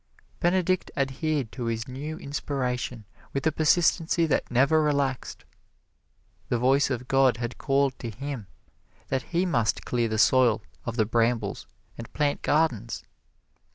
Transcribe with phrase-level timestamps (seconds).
[0.39, 5.45] Benedict adhered to his new inspiration with a persistency that never relaxed
[6.49, 8.47] the voice of God had called to him
[9.09, 11.67] that he must clear the soil of the brambles
[11.99, 13.03] and plant gardens.